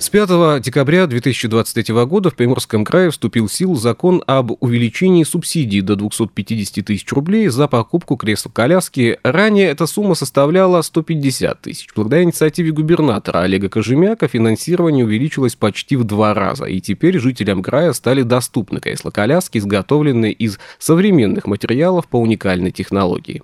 С 0.00 0.10
5 0.10 0.62
декабря 0.62 1.08
2023 1.08 1.92
года 2.04 2.30
в 2.30 2.36
Приморском 2.36 2.84
крае 2.84 3.10
вступил 3.10 3.48
в 3.48 3.52
силу 3.52 3.74
закон 3.74 4.22
об 4.28 4.52
увеличении 4.60 5.24
субсидий 5.24 5.80
до 5.80 5.96
250 5.96 6.84
тысяч 6.84 7.12
рублей 7.12 7.48
за 7.48 7.66
покупку 7.66 8.16
кресла-коляски. 8.16 9.18
Ранее 9.24 9.66
эта 9.66 9.88
сумма 9.88 10.14
составляла 10.14 10.82
150 10.82 11.60
тысяч. 11.62 11.88
Благодаря 11.96 12.22
инициативе 12.22 12.70
губернатора 12.70 13.40
Олега 13.40 13.68
Кожемяка 13.68 14.28
финансирование 14.28 15.04
увеличилось 15.04 15.56
почти 15.56 15.96
в 15.96 16.04
два 16.04 16.32
раза, 16.32 16.66
и 16.66 16.80
теперь 16.80 17.18
жителям 17.18 17.60
края 17.60 17.92
стали 17.92 18.22
доступны 18.22 18.78
кресла-коляски, 18.78 19.58
изготовленные 19.58 20.32
из 20.32 20.60
современных 20.78 21.48
материалов 21.48 22.06
по 22.06 22.20
уникальной 22.20 22.70
технологии. 22.70 23.42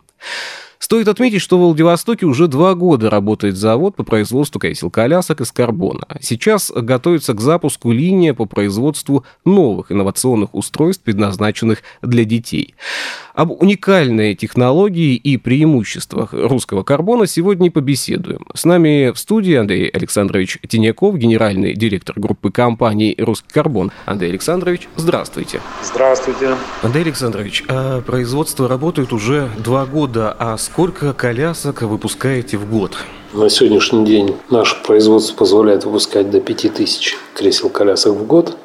Стоит 0.85 1.09
отметить, 1.09 1.41
что 1.41 1.57
в 1.57 1.63
Владивостоке 1.63 2.27
уже 2.27 2.47
два 2.47 2.75
года 2.75 3.09
работает 3.09 3.57
завод 3.57 3.97
по 3.97 4.05
производству 4.05 4.61
кресел-колясок 4.61 5.41
из 5.41 5.51
карбона. 5.51 6.07
Сейчас 6.21 6.71
готовится 6.71 7.33
к 7.33 7.41
запуску 7.41 7.91
линия 7.91 8.35
по 8.35 8.45
производству 8.45 9.25
новых 9.47 9.91
инновационных 9.91 10.55
устройств, 10.55 11.03
предназначенных 11.03 11.79
для 12.03 12.27
детей. 12.27 12.75
Об 13.35 13.51
уникальной 13.51 14.35
технологии 14.35 15.17
и 15.17 15.39
преимуществах 15.39 16.35
русского 16.35 16.83
карбона 16.83 17.27
сегодня 17.27 17.71
побеседуем. 17.71 18.47
С 18.55 18.67
нами 18.67 19.11
в 19.11 19.19
студии 19.19 19.55
Андрей 19.55 19.89
Александрович 19.89 20.59
Тиняков, 20.69 21.17
генеральный 21.17 21.73
директор 21.73 22.21
группы 22.21 22.53
компаний 22.53 23.15
«Русский 23.19 23.49
карбон». 23.51 23.91
Андрей 24.05 24.29
Александрович, 24.33 24.87
здравствуйте. 24.97 25.63
Здравствуйте. 25.83 26.57
Андрей 26.83 27.05
Александрович, 27.05 27.65
а 27.69 28.03
производство 28.03 28.69
работает 28.69 29.15
уже 29.15 29.49
два 29.59 29.87
года, 29.87 30.31
а 30.39 30.59
сколько 30.75 31.13
колясок 31.13 31.83
выпускаете 31.83 32.57
в 32.57 32.69
год? 32.69 32.97
На 33.33 33.49
сегодняшний 33.49 34.05
день 34.05 34.35
наше 34.51 34.75
производство 34.83 35.37
позволяет 35.37 35.85
выпускать 35.85 36.33
до 36.33 36.41
5000 36.41 37.17
кресел-колясок 37.35 38.13
в 38.15 38.27
год 38.27 38.57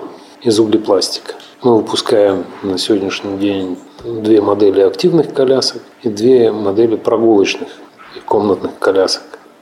из 0.42 0.60
углепластика. 0.60 1.36
Мы 1.62 1.78
выпускаем 1.78 2.46
на 2.64 2.80
сегодняшний 2.80 3.38
день 3.38 3.78
две 4.04 4.42
модели 4.42 4.82
активных 4.82 5.36
колясок 5.36 5.84
и 6.02 6.10
две 6.10 6.52
модели 6.52 6.96
прогулочных 6.96 7.70
и 8.16 8.20
комнатных 8.22 8.80
колясок. 8.80 9.22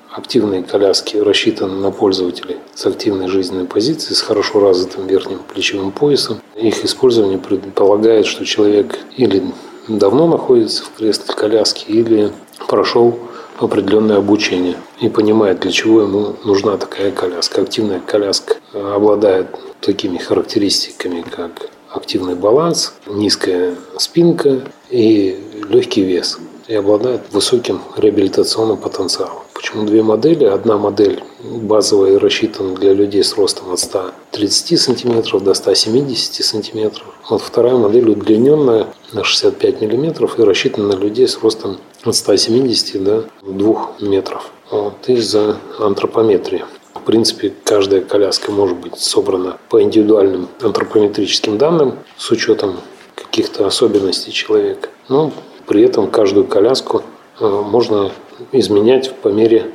Активные 0.09 0.63
коляски 0.63 1.17
рассчитаны 1.17 1.73
на 1.73 1.91
пользователей 1.91 2.59
с 2.73 2.85
активной 2.85 3.27
жизненной 3.27 3.65
позицией, 3.65 4.15
с 4.15 4.21
хорошо 4.21 4.61
развитым 4.61 5.05
верхним 5.05 5.39
плечевым 5.39 5.91
поясом. 5.91 6.37
Их 6.55 6.85
использование 6.85 7.39
предполагает, 7.39 8.25
что 8.25 8.45
человек 8.45 8.99
или 9.17 9.43
давно 9.87 10.27
находится 10.27 10.83
в 10.83 10.91
кресле 10.91 11.33
коляски, 11.33 11.85
или 11.87 12.31
прошел 12.67 13.19
определенное 13.59 14.17
обучение 14.17 14.77
и 14.99 15.09
понимает, 15.09 15.61
для 15.61 15.71
чего 15.71 16.01
ему 16.01 16.35
нужна 16.43 16.77
такая 16.77 17.11
коляска. 17.11 17.61
Активная 17.61 17.99
коляска 17.99 18.55
обладает 18.73 19.47
такими 19.81 20.17
характеристиками, 20.17 21.21
как 21.21 21.69
активный 21.89 22.35
баланс, 22.35 22.93
низкая 23.07 23.75
спинка 23.97 24.61
и 24.89 25.39
легкий 25.69 26.03
вес. 26.03 26.37
И 26.67 26.75
обладает 26.75 27.21
высоким 27.31 27.81
реабилитационным 27.95 28.75
потенциалом. 28.77 29.43
Почему 29.57 29.85
две 29.85 30.01
модели? 30.03 30.45
Одна 30.45 30.77
модель 30.77 31.23
базовая 31.43 32.19
рассчитана 32.19 32.75
для 32.75 32.93
людей 32.93 33.23
с 33.23 33.35
ростом 33.35 33.73
от 33.73 33.79
130 33.79 34.79
сантиметров 34.79 35.43
до 35.43 35.53
170 35.53 36.45
сантиметров. 36.45 37.07
Вот 37.29 37.41
вторая 37.41 37.75
модель 37.75 38.09
удлиненная 38.09 38.87
на 39.11 39.23
65 39.23 39.81
миллиметров 39.81 40.39
и 40.39 40.43
рассчитана 40.43 40.95
на 40.95 40.99
людей 40.99 41.27
с 41.27 41.39
ростом 41.41 41.77
от 42.05 42.15
170 42.15 43.03
до 43.03 43.25
2 43.41 43.91
метров. 43.99 44.51
Вот, 44.71 44.93
из-за 45.07 45.57
антропометрии 45.79 46.63
принципе, 47.07 47.53
каждая 47.63 48.01
коляска 48.01 48.51
может 48.51 48.77
быть 48.77 48.99
собрана 48.99 49.57
по 49.69 49.81
индивидуальным 49.81 50.49
антропометрическим 50.59 51.57
данным 51.57 51.99
с 52.17 52.29
учетом 52.31 52.81
каких-то 53.15 53.65
особенностей 53.65 54.33
человека. 54.33 54.89
Но 55.07 55.31
при 55.67 55.83
этом 55.83 56.11
каждую 56.11 56.45
коляску 56.45 57.03
э, 57.39 57.47
можно 57.47 58.11
изменять 58.51 59.13
по 59.15 59.29
мере 59.29 59.71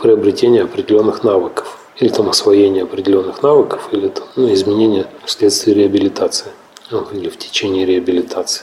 приобретения 0.00 0.62
определенных 0.62 1.24
навыков 1.24 1.78
или 1.98 2.08
там 2.08 2.28
освоения 2.28 2.82
определенных 2.82 3.42
навыков, 3.42 3.88
или 3.92 4.08
там, 4.08 4.24
ну, 4.36 4.52
изменения 4.52 5.06
вследствие 5.24 5.76
реабилитации 5.76 6.50
ну, 6.90 7.06
или 7.12 7.28
в 7.28 7.36
течение 7.36 7.86
реабилитации. 7.86 8.62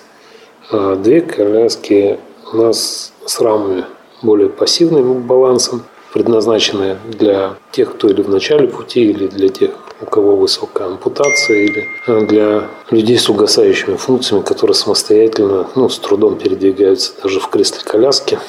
А 0.72 0.96
две 0.96 1.22
коляски 1.22 2.20
у 2.54 2.58
нас 2.58 3.14
с 3.26 3.40
рамами 3.40 3.86
более 4.22 4.50
пассивным 4.50 5.24
балансом, 5.24 5.84
предназначенные 6.14 6.98
для 7.06 7.56
тех, 7.72 7.94
кто 7.94 8.08
или 8.08 8.22
в 8.22 8.30
начале 8.30 8.68
пути, 8.68 9.02
или 9.02 9.28
для 9.28 9.50
тех, 9.50 9.72
у 10.02 10.06
кого 10.06 10.36
высокая 10.36 10.88
ампутация, 10.88 11.58
или 11.58 11.88
э, 12.08 12.26
для 12.26 12.68
людей 12.90 13.18
с 13.18 13.30
угасающими 13.30 13.96
функциями, 13.96 14.44
которые 14.44 14.76
самостоятельно, 14.76 15.70
ну, 15.76 15.90
с 15.90 16.00
трудом 16.00 16.38
передвигаются 16.38 17.14
даже 17.22 17.40
в 17.40 17.48
кресле 17.48 17.82
коляски. 17.84 18.40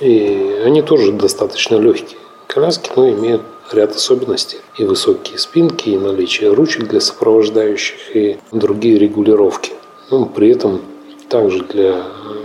И 0.00 0.62
они 0.64 0.82
тоже 0.82 1.12
достаточно 1.12 1.76
легкие 1.76 2.18
коляски, 2.46 2.90
но 2.96 3.08
имеют 3.10 3.42
ряд 3.72 3.94
особенностей. 3.94 4.58
И 4.76 4.84
высокие 4.84 5.38
спинки, 5.38 5.90
и 5.90 5.98
наличие 5.98 6.52
ручек 6.52 6.88
для 6.88 7.00
сопровождающих, 7.00 8.16
и 8.16 8.38
другие 8.52 8.98
регулировки. 8.98 9.72
Ну, 10.10 10.26
при 10.26 10.50
этом 10.50 10.80
также 11.28 11.64
для 11.64 12.04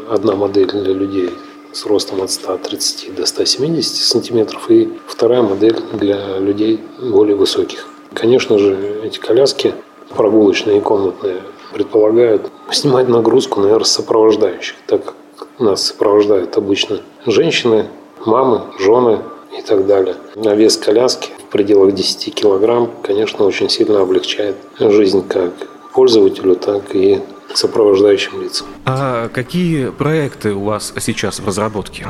одна 0.09 0.35
модель 0.35 0.67
для 0.67 0.93
людей 0.93 1.29
с 1.71 1.85
ростом 1.85 2.21
от 2.21 2.29
130 2.29 3.15
до 3.15 3.25
170 3.25 3.95
сантиметров 3.95 4.69
и 4.69 4.89
вторая 5.07 5.41
модель 5.41 5.79
для 5.93 6.37
людей 6.37 6.79
более 7.01 7.35
высоких. 7.35 7.87
Конечно 8.13 8.59
же, 8.59 8.77
эти 9.03 9.17
коляски 9.17 9.73
прогулочные 10.15 10.77
и 10.77 10.81
комнатные 10.81 11.41
предполагают 11.73 12.51
снимать 12.71 13.07
нагрузку, 13.07 13.61
наверное, 13.61 13.85
сопровождающих, 13.85 14.75
так 14.85 15.05
как 15.05 15.15
нас 15.59 15.85
сопровождают 15.85 16.57
обычно 16.57 17.01
женщины, 17.25 17.87
мамы, 18.25 18.61
жены 18.79 19.19
и 19.57 19.61
так 19.61 19.85
далее. 19.85 20.15
А 20.35 20.55
вес 20.55 20.77
коляски 20.77 21.29
в 21.47 21.51
пределах 21.51 21.93
10 21.93 22.33
килограмм, 22.33 22.89
конечно, 23.01 23.45
очень 23.45 23.69
сильно 23.69 24.01
облегчает 24.01 24.55
жизнь 24.79 25.27
как 25.27 25.53
пользователю, 25.93 26.55
так 26.55 26.95
и 26.95 27.21
сопровождающим 27.53 28.41
лицам. 28.41 28.67
А 28.85 29.29
какие 29.29 29.89
проекты 29.89 30.53
у 30.53 30.63
вас 30.63 30.93
сейчас 30.99 31.39
в 31.39 31.47
разработке? 31.47 32.07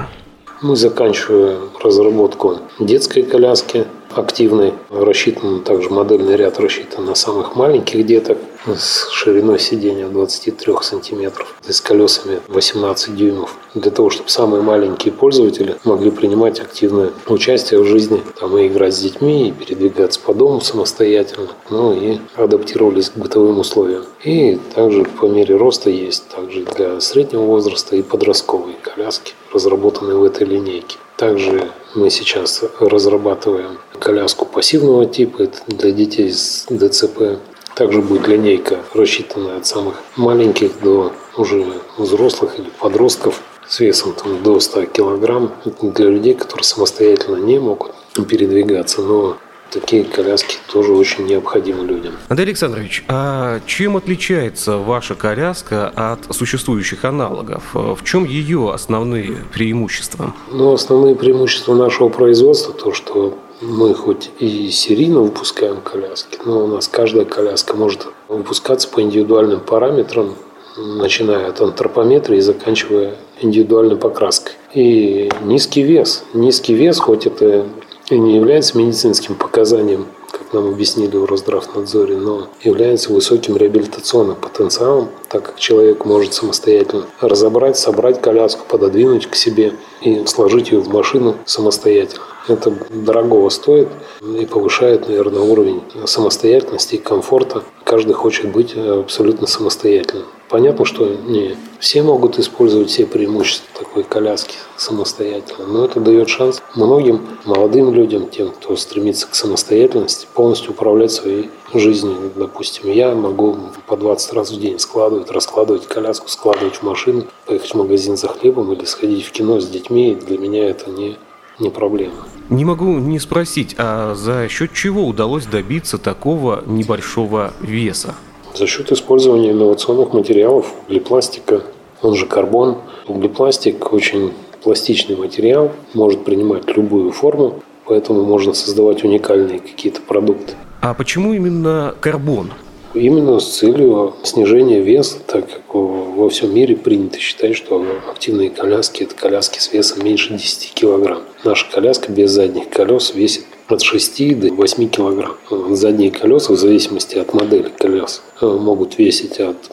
Мы 0.61 0.77
заканчиваем 0.77 1.69
разработку 1.83 2.59
детской 2.79 3.23
коляски 3.23 3.85
активной. 4.17 4.73
Рассчитан 4.89 5.63
также 5.63 5.89
модельный 5.89 6.35
ряд 6.35 6.59
рассчитан 6.59 7.05
на 7.05 7.15
самых 7.15 7.55
маленьких 7.55 8.05
деток 8.05 8.37
с 8.65 9.09
шириной 9.09 9.59
сидения 9.59 10.07
23 10.07 10.75
сантиметров 10.81 11.55
и 11.67 11.71
с 11.71 11.81
колесами 11.81 12.39
18 12.47 13.15
дюймов. 13.15 13.57
Для 13.75 13.91
того, 13.91 14.09
чтобы 14.09 14.29
самые 14.29 14.61
маленькие 14.61 15.13
пользователи 15.13 15.75
могли 15.83 16.11
принимать 16.11 16.59
активное 16.59 17.11
участие 17.27 17.81
в 17.81 17.85
жизни, 17.85 18.21
там 18.39 18.57
и 18.57 18.67
играть 18.67 18.93
с 18.93 18.99
детьми, 18.99 19.49
и 19.49 19.51
передвигаться 19.51 20.19
по 20.19 20.33
дому 20.33 20.61
самостоятельно, 20.61 21.49
ну 21.69 21.93
и 21.93 22.19
адаптировались 22.35 23.09
к 23.09 23.17
бытовым 23.17 23.59
условиям. 23.59 24.05
И 24.23 24.59
также 24.75 25.03
по 25.03 25.25
мере 25.25 25.55
роста 25.55 25.89
есть 25.89 26.29
также 26.29 26.63
для 26.63 27.01
среднего 27.01 27.43
возраста 27.43 27.95
и 27.95 28.01
подростковые 28.01 28.77
коляски, 28.81 29.33
разработанные 29.51 30.17
в 30.17 30.23
этой 30.23 30.45
линейке. 30.47 30.97
Также 31.17 31.71
мы 31.95 32.09
сейчас 32.09 32.63
разрабатываем 32.79 33.77
коляску 33.99 34.45
пассивного 34.45 35.05
типа 35.05 35.49
для 35.67 35.91
детей 35.91 36.31
с 36.31 36.65
ДЦП. 36.69 37.39
Также 37.75 38.01
будет 38.01 38.27
линейка, 38.27 38.79
рассчитанная 38.93 39.57
от 39.57 39.65
самых 39.65 39.95
маленьких 40.15 40.79
до 40.81 41.11
уже 41.37 41.65
взрослых 41.97 42.59
или 42.59 42.69
подростков 42.79 43.41
с 43.67 43.79
весом 43.79 44.13
там, 44.13 44.43
до 44.43 44.59
100 44.59 44.85
килограмм. 44.85 45.51
Для 45.81 46.09
людей, 46.09 46.33
которые 46.35 46.63
самостоятельно 46.63 47.37
не 47.37 47.59
могут 47.59 47.91
передвигаться, 48.27 49.01
но 49.01 49.37
такие 49.73 50.03
коляски 50.03 50.57
тоже 50.71 50.93
очень 50.93 51.25
необходимы 51.25 51.85
людям. 51.85 52.13
Андрей 52.29 52.47
Александрович, 52.47 53.03
а 53.07 53.59
чем 53.65 53.97
отличается 53.97 54.77
ваша 54.77 55.15
коляска 55.15 55.91
от 55.95 56.35
существующих 56.35 57.05
аналогов? 57.05 57.63
В 57.73 57.99
чем 58.03 58.25
ее 58.25 58.71
основные 58.73 59.37
преимущества? 59.53 60.33
Ну, 60.51 60.73
основные 60.73 61.15
преимущества 61.15 61.73
нашего 61.75 62.09
производства 62.09 62.73
то, 62.73 62.93
что 62.93 63.37
мы 63.61 63.93
хоть 63.93 64.29
и 64.39 64.69
серийно 64.69 65.21
выпускаем 65.21 65.81
коляски, 65.81 66.37
но 66.45 66.65
у 66.65 66.67
нас 66.67 66.87
каждая 66.87 67.25
коляска 67.25 67.75
может 67.75 68.07
выпускаться 68.27 68.87
по 68.87 69.01
индивидуальным 69.01 69.59
параметрам, 69.59 70.35
начиная 70.75 71.49
от 71.49 71.61
антропометрии 71.61 72.37
и 72.37 72.41
заканчивая 72.41 73.15
индивидуальной 73.41 73.95
покраской. 73.95 74.53
И 74.73 75.31
низкий 75.43 75.83
вес. 75.83 76.23
Низкий 76.33 76.73
вес, 76.73 76.99
хоть 76.99 77.27
это 77.27 77.65
и 78.09 78.17
не 78.17 78.35
является 78.35 78.77
медицинским 78.77 79.35
показанием, 79.35 80.07
как 80.31 80.53
нам 80.53 80.67
объяснили 80.67 81.15
в 81.15 81.25
Росздравнадзоре, 81.25 82.17
но 82.17 82.47
является 82.61 83.13
высоким 83.13 83.57
реабилитационным 83.57 84.35
потенциалом, 84.35 85.09
так 85.33 85.41
как 85.41 85.59
человек 85.59 86.05
может 86.05 86.35
самостоятельно 86.35 87.07
разобрать, 87.19 87.75
собрать 87.75 88.21
коляску, 88.21 88.67
пододвинуть 88.69 89.25
к 89.25 89.33
себе 89.33 89.73
и 90.01 90.27
сложить 90.27 90.69
ее 90.69 90.79
в 90.79 90.89
машину 90.89 91.37
самостоятельно. 91.45 92.21
Это 92.47 92.71
дорогого 92.91 93.49
стоит 93.49 93.87
и 94.21 94.45
повышает, 94.45 95.07
наверное, 95.07 95.41
уровень 95.41 95.81
самостоятельности 96.05 96.95
и 96.95 96.99
комфорта. 96.99 97.63
Каждый 97.83 98.13
хочет 98.13 98.51
быть 98.51 98.75
абсолютно 98.75 99.47
самостоятельным. 99.47 100.27
Понятно, 100.49 100.85
что 100.85 101.07
не 101.07 101.57
все 101.79 102.03
могут 102.03 102.37
использовать 102.37 102.89
все 102.89 103.07
преимущества 103.07 103.67
такой 103.79 104.03
коляски 104.03 104.55
самостоятельно, 104.77 105.65
но 105.65 105.85
это 105.85 105.99
дает 105.99 106.29
шанс 106.29 106.61
многим 106.75 107.25
молодым 107.45 107.91
людям, 107.91 108.29
тем, 108.29 108.51
кто 108.51 108.75
стремится 108.75 109.27
к 109.27 109.33
самостоятельности, 109.33 110.27
полностью 110.35 110.73
управлять 110.73 111.11
своей 111.11 111.49
жизнью. 111.79 112.31
Допустим, 112.35 112.91
я 112.91 113.13
могу 113.15 113.57
по 113.87 113.97
20 113.97 114.33
раз 114.33 114.51
в 114.51 114.59
день 114.59 114.79
складывать, 114.79 115.31
раскладывать 115.31 115.87
коляску, 115.87 116.29
складывать 116.29 116.75
в 116.75 116.83
машину, 116.83 117.25
поехать 117.45 117.71
в 117.71 117.75
магазин 117.75 118.17
за 118.17 118.27
хлебом 118.27 118.71
или 118.73 118.85
сходить 118.85 119.25
в 119.25 119.31
кино 119.31 119.59
с 119.59 119.67
детьми. 119.67 120.15
Для 120.15 120.37
меня 120.37 120.69
это 120.69 120.89
не, 120.89 121.17
не 121.59 121.69
проблема. 121.69 122.27
Не 122.49 122.65
могу 122.65 122.97
не 122.97 123.19
спросить, 123.19 123.75
а 123.77 124.15
за 124.15 124.47
счет 124.49 124.73
чего 124.73 125.05
удалось 125.05 125.45
добиться 125.45 125.97
такого 125.97 126.63
небольшого 126.65 127.53
веса? 127.61 128.15
За 128.53 128.67
счет 128.67 128.91
использования 128.91 129.51
инновационных 129.51 130.13
материалов, 130.13 130.73
углепластика, 130.87 131.63
он 132.01 132.15
же 132.15 132.25
карбон. 132.27 132.77
Углепластик 133.07 133.91
очень 133.91 134.33
пластичный 134.63 135.15
материал, 135.15 135.71
может 135.93 136.23
принимать 136.23 136.67
любую 136.75 137.11
форму, 137.11 137.61
поэтому 137.85 138.23
можно 138.23 138.53
создавать 138.53 139.03
уникальные 139.03 139.59
какие-то 139.59 140.01
продукты. 140.01 140.53
А 140.83 140.93
почему 140.93 141.33
именно 141.33 141.95
карбон? 142.01 142.51
Именно 142.93 143.39
с 143.39 143.57
целью 143.57 144.15
снижения 144.23 144.81
веса, 144.81 145.15
так 145.25 145.49
как 145.49 145.73
во 145.73 146.27
всем 146.27 146.53
мире 146.53 146.75
принято 146.75 147.19
считать, 147.19 147.55
что 147.55 147.85
активные 148.11 148.49
коляски– 148.49 149.03
это 149.03 149.15
коляски 149.15 149.59
с 149.59 149.71
весом 149.71 150.03
меньше 150.03 150.33
10 150.33 150.73
килограмм. 150.73 151.21
Наша 151.45 151.71
коляска 151.71 152.11
без 152.11 152.31
задних 152.31 152.69
колес 152.69 153.15
весит 153.15 153.45
от 153.69 153.81
6 153.81 154.37
до 154.41 154.53
8 154.53 154.89
килограмм. 154.89 155.37
Задние 155.69 156.11
колеса, 156.11 156.51
в 156.51 156.57
зависимости 156.57 157.17
от 157.17 157.33
модели 157.33 157.71
колес, 157.79 158.21
э, 158.41 158.45
могут 158.45 158.97
весить 158.97 159.39
от 159.39 159.71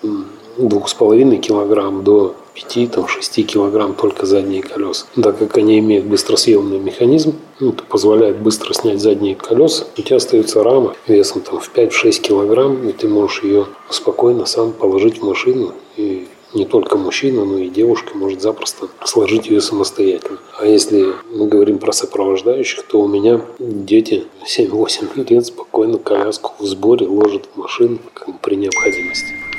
2,5 0.58 1.38
килограмм 1.38 2.04
до 2.04 2.36
5-6 2.54 3.42
килограмм 3.42 3.94
только 3.94 4.26
задние 4.26 4.62
колеса. 4.62 5.06
Так 5.22 5.38
как 5.38 5.56
они 5.58 5.78
имеют 5.78 6.06
быстросъемный 6.06 6.78
механизм, 6.78 7.34
ну, 7.58 7.70
это 7.70 7.82
позволяет 7.84 8.38
быстро 8.40 8.72
снять 8.72 9.00
задние 9.00 9.34
колеса, 9.34 9.86
у 9.96 10.02
тебя 10.02 10.16
остается 10.16 10.62
рама 10.62 10.94
весом 11.06 11.42
там, 11.42 11.60
в 11.60 11.70
5-6 11.74 12.20
килограмм, 12.20 12.88
и 12.88 12.92
ты 12.92 13.08
можешь 13.08 13.42
ее 13.42 13.66
спокойно 13.90 14.46
сам 14.46 14.72
положить 14.72 15.18
в 15.18 15.24
машину 15.24 15.74
и 15.96 16.28
не 16.54 16.64
только 16.64 16.96
мужчина, 16.96 17.44
но 17.44 17.58
и 17.58 17.68
девушка 17.68 18.16
может 18.16 18.42
запросто 18.42 18.88
сложить 19.04 19.46
ее 19.46 19.60
самостоятельно. 19.60 20.38
А 20.58 20.66
если 20.66 21.14
мы 21.32 21.46
говорим 21.46 21.78
про 21.78 21.92
сопровождающих, 21.92 22.82
то 22.84 23.00
у 23.00 23.08
меня 23.08 23.40
дети 23.58 24.24
7-8 24.44 25.30
лет 25.30 25.46
спокойно 25.46 25.98
коляску 25.98 26.52
в 26.58 26.66
сборе 26.66 27.06
ложат 27.06 27.48
в 27.54 27.58
машину 27.58 27.98
как 28.14 28.40
при 28.40 28.56
необходимости. 28.56 29.49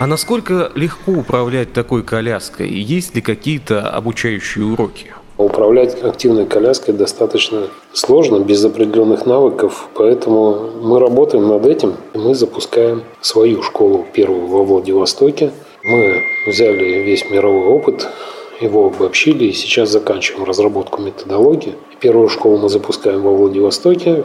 А 0.00 0.06
насколько 0.08 0.72
легко 0.74 1.12
управлять 1.12 1.72
такой 1.72 2.02
коляской? 2.02 2.68
Есть 2.68 3.14
ли 3.14 3.20
какие-то 3.20 3.88
обучающие 3.88 4.64
уроки? 4.64 5.14
Управлять 5.38 6.02
активной 6.02 6.46
коляской 6.46 6.92
достаточно 6.92 7.68
сложно, 7.92 8.40
без 8.40 8.64
определенных 8.64 9.26
навыков, 9.26 9.88
поэтому 9.94 10.70
мы 10.82 10.98
работаем 10.98 11.46
над 11.46 11.64
этим. 11.66 11.94
Мы 12.14 12.34
запускаем 12.34 13.04
свою 13.20 13.62
школу 13.62 14.04
первую 14.12 14.48
во 14.48 14.64
Владивостоке– 14.64 15.52
мы 15.82 16.22
взяли 16.46 17.02
весь 17.02 17.24
мировой 17.30 17.68
опыт, 17.68 18.06
его 18.60 18.88
обобщили 18.88 19.46
и 19.46 19.52
сейчас 19.52 19.88
заканчиваем 19.88 20.44
разработку 20.44 21.00
методологии. 21.00 21.74
Первую 22.00 22.28
школу 22.28 22.58
мы 22.58 22.68
запускаем 22.68 23.22
во 23.22 23.34
Владивостоке, 23.34 24.24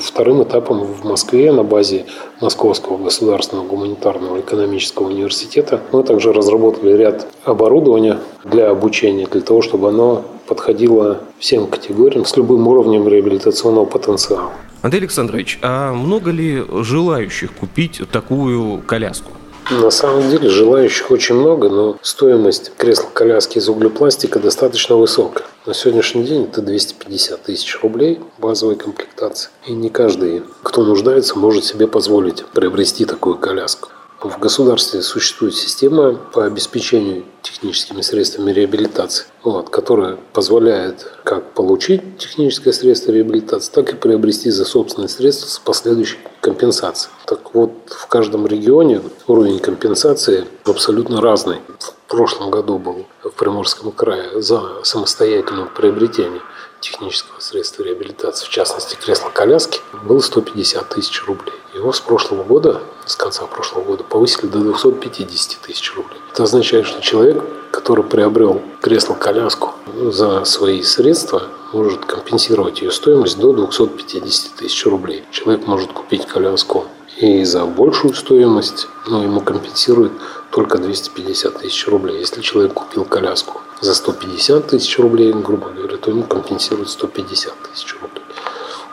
вторым 0.00 0.42
этапом 0.42 0.84
в 0.84 1.04
Москве 1.04 1.52
на 1.52 1.62
базе 1.62 2.06
Московского 2.40 2.96
государственного 2.98 3.66
гуманитарного 3.66 4.40
экономического 4.40 5.08
университета 5.08 5.80
мы 5.92 6.02
также 6.02 6.32
разработали 6.32 6.96
ряд 6.96 7.26
оборудования 7.44 8.18
для 8.44 8.70
обучения, 8.70 9.26
для 9.26 9.40
того, 9.40 9.62
чтобы 9.62 9.88
оно 9.88 10.24
подходило 10.46 11.20
всем 11.38 11.66
категориям 11.66 12.24
с 12.24 12.36
любым 12.36 12.66
уровнем 12.68 13.08
реабилитационного 13.08 13.84
потенциала. 13.84 14.50
Андрей 14.82 15.00
Александрович, 15.00 15.58
а 15.62 15.92
много 15.92 16.30
ли 16.30 16.64
желающих 16.82 17.52
купить 17.52 18.02
такую 18.10 18.82
коляску? 18.82 19.30
На 19.70 19.90
самом 19.90 20.28
деле 20.28 20.48
желающих 20.48 21.10
очень 21.10 21.36
много, 21.36 21.68
но 21.68 21.96
стоимость 22.02 22.72
кресла-коляски 22.76 23.58
из 23.58 23.68
углепластика 23.68 24.38
достаточно 24.38 24.96
высокая. 24.96 25.44
На 25.66 25.74
сегодняшний 25.74 26.24
день 26.24 26.44
это 26.44 26.62
250 26.62 27.42
тысяч 27.42 27.78
рублей 27.80 28.20
базовой 28.38 28.76
комплектации. 28.76 29.50
И 29.66 29.72
не 29.72 29.88
каждый, 29.88 30.42
кто 30.62 30.82
нуждается, 30.82 31.38
может 31.38 31.64
себе 31.64 31.86
позволить 31.86 32.44
приобрести 32.46 33.04
такую 33.04 33.36
коляску. 33.38 33.90
В 34.22 34.38
государстве 34.38 35.02
существует 35.02 35.56
система 35.56 36.14
по 36.14 36.44
обеспечению 36.44 37.24
техническими 37.42 38.02
средствами 38.02 38.52
реабилитации, 38.52 39.26
вот, 39.42 39.68
которая 39.68 40.16
позволяет 40.32 41.10
как 41.24 41.54
получить 41.54 42.18
техническое 42.18 42.72
средство 42.72 43.10
реабилитации, 43.10 43.72
так 43.72 43.92
и 43.92 43.96
приобрести 43.96 44.50
за 44.50 44.64
собственные 44.64 45.08
средства 45.08 45.48
с 45.48 45.58
последующей 45.58 46.18
компенсацией. 46.40 47.12
Так 47.26 47.52
вот, 47.52 47.72
в 47.88 48.06
каждом 48.06 48.46
регионе 48.46 49.02
уровень 49.26 49.58
компенсации 49.58 50.46
абсолютно 50.64 51.20
разный. 51.20 51.58
В 51.80 52.08
прошлом 52.08 52.52
году 52.52 52.78
был 52.78 53.06
в 53.24 53.30
Приморском 53.30 53.90
крае 53.90 54.40
за 54.40 54.84
самостоятельное 54.84 55.66
приобретение 55.66 56.42
технического 56.80 57.40
средства 57.40 57.82
реабилитации, 57.82 58.46
в 58.46 58.50
частности 58.50 58.94
кресло-коляски, 58.94 59.80
было 60.04 60.20
150 60.20 60.88
тысяч 60.90 61.24
рублей. 61.26 61.54
Его 61.74 61.90
с 61.90 62.00
прошлого 62.00 62.44
года, 62.44 62.82
с 63.06 63.16
конца 63.16 63.46
прошлого 63.46 63.82
года, 63.84 64.04
повысили 64.04 64.46
до 64.46 64.58
250 64.58 65.58
тысяч 65.62 65.94
рублей. 65.96 66.20
Это 66.30 66.42
означает, 66.42 66.86
что 66.86 67.00
человек, 67.00 67.42
который 67.70 68.04
приобрел 68.04 68.60
кресло-коляску 68.82 69.70
за 70.10 70.44
свои 70.44 70.82
средства, 70.82 71.44
может 71.72 72.04
компенсировать 72.04 72.82
ее 72.82 72.90
стоимость 72.90 73.38
до 73.38 73.54
250 73.54 74.52
тысяч 74.56 74.84
рублей. 74.84 75.24
Человек 75.30 75.66
может 75.66 75.92
купить 75.92 76.26
коляску 76.26 76.84
и 77.16 77.42
за 77.44 77.64
большую 77.64 78.12
стоимость, 78.12 78.86
но 79.06 79.22
ему 79.22 79.40
компенсируют 79.40 80.12
только 80.50 80.76
250 80.76 81.58
тысяч 81.60 81.88
рублей. 81.88 82.18
Если 82.18 82.42
человек 82.42 82.74
купил 82.74 83.06
коляску 83.06 83.62
за 83.80 83.94
150 83.94 84.66
тысяч 84.66 84.98
рублей, 84.98 85.32
грубо 85.32 85.70
говоря, 85.70 85.96
то 85.96 86.10
ему 86.10 86.24
компенсируют 86.24 86.90
150 86.90 87.54
тысяч 87.72 87.94
рублей. 88.02 88.22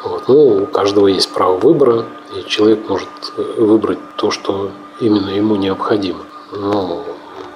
Вот. 0.04 0.28
Ну, 0.28 0.63
у 0.63 0.66
каждого 0.66 1.07
есть 1.07 1.30
право 1.30 1.57
выбора, 1.57 2.06
и 2.36 2.48
человек 2.48 2.88
может 2.88 3.09
э, 3.38 3.56
выбрать 3.57 4.00
то, 4.16 4.31
что 4.31 4.71
именно 5.02 5.30
ему 5.30 5.56
необходимо. 5.56 6.19
Но, 6.52 7.04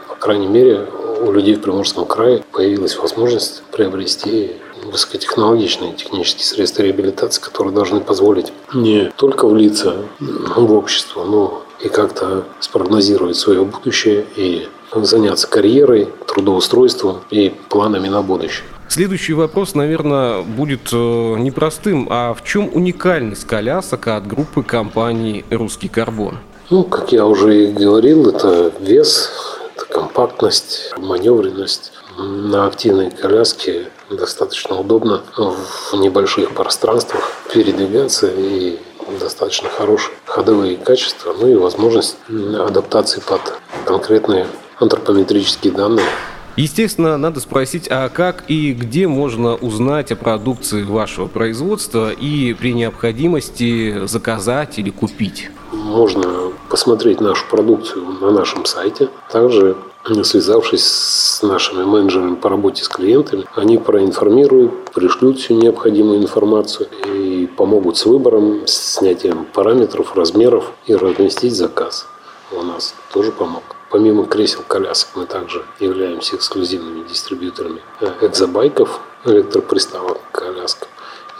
по 0.10 0.15
крайней 0.15 0.48
мере, 0.48 0.88
у 1.22 1.32
людей 1.32 1.56
в 1.56 1.62
Приморском 1.62 2.06
крае 2.06 2.44
появилась 2.51 2.98
возможность 2.98 3.63
приобрести 3.72 4.53
высокотехнологичные 4.84 5.94
технические 5.94 6.44
средства 6.44 6.84
реабилитации, 6.84 7.41
которые 7.41 7.74
должны 7.74 8.01
позволить 8.01 8.51
не 8.74 9.12
только 9.15 9.48
влиться 9.48 10.03
в 10.20 10.74
общество, 10.74 11.24
но 11.24 11.63
и 11.79 11.88
как-то 11.88 12.46
спрогнозировать 12.60 13.38
свое 13.38 13.63
будущее 13.63 14.25
и 14.36 14.67
заняться 14.94 15.48
карьерой, 15.48 16.10
трудоустройством 16.27 17.22
и 17.29 17.53
планами 17.70 18.10
на 18.10 18.22
будущее. 18.22 18.67
Следующий 18.88 19.34
вопрос, 19.34 19.75
наверное, 19.75 20.42
будет 20.42 20.92
э, 20.92 20.96
непростым. 20.96 22.08
А 22.12 22.34
в 22.34 22.44
чем 22.44 22.70
уникальность 22.74 23.46
колясок 23.46 24.08
от 24.08 24.28
группы 24.28 24.63
компаний 24.63 25.46
«Русский 25.50 25.88
карбон»? 25.88 26.38
Ну, 26.70 26.84
как 26.84 27.12
я 27.12 27.25
уже 27.25 27.66
и 27.66 27.72
говорил, 27.72 28.30
это 28.30 28.72
вес, 28.80 29.32
это 29.75 29.86
компактность, 29.86 30.94
маневренность. 30.98 31.92
На 32.18 32.68
активной 32.68 33.10
коляске 33.10 33.88
достаточно 34.10 34.80
удобно 34.80 35.24
в 35.36 35.96
небольших 35.96 36.52
пространствах 36.52 37.32
передвигаться 37.52 38.28
и 38.28 38.78
достаточно 39.20 39.70
хорошие 39.70 40.16
ходовые 40.25 40.78
качества, 40.78 41.36
ну 41.40 41.48
и 41.48 41.56
возможность 41.56 42.18
адаптации 42.30 43.22
под 43.22 43.42
конкретные 43.86 44.48
антропометрические 44.80 45.74
данные. 45.74 46.06
Естественно, 46.55 47.17
надо 47.17 47.39
спросить, 47.39 47.88
а 47.89 48.10
как 48.10 48.43
и 48.48 48.74
где 48.74 49.07
можно 49.07 49.55
узнать 49.55 50.12
о 50.12 50.15
продукции 50.15 50.83
вашего 50.83 51.27
производства 51.27 52.12
и 52.12 52.53
при 52.53 52.74
необходимости 52.74 54.05
заказать 54.05 54.77
или 54.77 54.91
купить? 54.91 55.50
Можно 55.72 56.51
посмотреть 56.69 57.22
нашу 57.22 57.45
продукцию 57.50 58.05
на 58.22 58.29
нашем 58.29 58.65
сайте. 58.65 59.10
Также 59.31 59.75
связавшись 60.24 60.83
с 60.83 61.41
нашими 61.43 61.83
менеджерами 61.83 62.36
по 62.36 62.50
работе 62.50 62.83
с 62.83 62.88
клиентами, 62.88 63.45
они 63.55 63.77
проинформируют, 63.77 64.91
пришлют 64.91 65.39
всю 65.39 65.55
необходимую 65.55 66.22
информацию 66.22 66.88
и 67.07 67.48
помогут 67.48 67.98
с 67.98 68.05
выбором, 68.05 68.67
снятием 68.67 69.45
параметров, 69.53 70.15
размеров 70.15 70.74
и 70.86 70.95
разместить 70.95 71.55
заказ. 71.55 72.05
У 72.51 72.62
нас 72.62 72.93
тоже 73.12 73.31
помогут 73.31 73.75
Помимо 73.93 74.25
кресел-колясок 74.25 75.09
мы 75.13 75.27
также 75.27 75.63
являемся 75.79 76.35
эксклюзивными 76.35 77.07
дистрибьюторами 77.07 77.79
э, 78.01 78.07
экзобайков, 78.21 79.00
электроприставок 79.23 80.19
к 80.31 80.39
коляскам. 80.39 80.88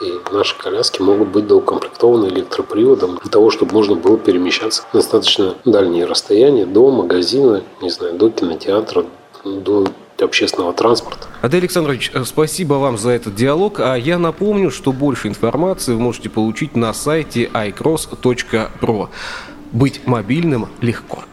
И 0.02 0.20
наши 0.32 0.56
коляски 0.56 1.02
могут 1.02 1.30
быть 1.30 1.48
доукомплектованы 1.48 2.28
электроприводом 2.28 3.18
для 3.24 3.32
того, 3.32 3.50
чтобы 3.50 3.74
можно 3.74 3.96
было 3.96 4.20
перемещаться 4.20 4.84
достаточно 4.94 5.56
дальние 5.66 6.06
расстояния 6.06 6.68
до 6.68 6.92
магазина, 6.92 7.64
не 7.82 7.90
знаю, 7.90 8.14
до 8.20 8.30
кинотеатра, 8.30 9.06
до 9.44 9.88
общественного 10.22 10.74
транспорта. 10.74 11.26
Адель 11.42 11.62
Александрович, 11.62 12.12
э, 12.14 12.24
спасибо 12.24 12.76
вам 12.76 13.00
за 13.00 13.10
этот 13.10 13.34
диалог. 13.34 13.80
А 13.80 13.96
я 13.96 14.20
напомню, 14.20 14.70
что 14.70 14.92
больше 14.92 15.28
информации 15.28 15.94
вы 15.94 16.00
можете 16.02 16.30
получить 16.30 16.76
на 16.76 16.94
сайте 16.94 17.50
iCross.pro. 17.52 19.10
Быть 19.72 20.06
мобильным 20.06 20.68
легко. 20.82 21.24